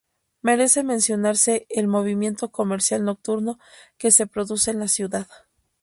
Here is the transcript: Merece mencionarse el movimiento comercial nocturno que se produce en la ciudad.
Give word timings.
Merece 0.41 0.81
mencionarse 0.81 1.67
el 1.69 1.87
movimiento 1.87 2.49
comercial 2.49 3.03
nocturno 3.03 3.59
que 3.99 4.09
se 4.09 4.25
produce 4.25 4.71
en 4.71 4.79
la 4.79 4.87
ciudad. 4.87 5.27